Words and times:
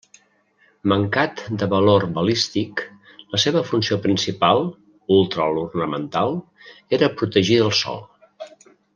Mancat 0.91 1.41
de 1.63 1.67
valor 1.73 2.05
balístic, 2.15 2.81
la 3.35 3.41
seva 3.45 3.61
funció 3.73 3.97
principal 4.05 4.63
--ultra 5.17 5.47
l'ornamental-- 5.57 6.41
era 6.99 7.11
protegir 7.21 7.59
del 7.65 7.75
sol. 7.81 8.03